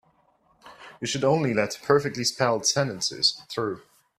You 0.99 1.05
should 1.05 1.23
only 1.23 1.53
let 1.53 1.79
perfectly 1.83 2.23
spelled 2.23 2.65
sentences 2.65 3.39
through. 3.49 3.83